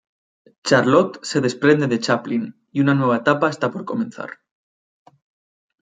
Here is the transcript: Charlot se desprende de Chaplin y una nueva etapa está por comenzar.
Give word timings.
Charlot 0.67 1.19
se 1.23 1.41
desprende 1.41 1.85
de 1.85 1.99
Chaplin 1.99 2.59
y 2.71 2.81
una 2.81 2.95
nueva 2.95 3.17
etapa 3.17 3.51
está 3.51 3.69
por 3.69 3.85
comenzar. 3.85 4.39